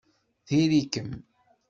Diri-kem. 0.49 1.11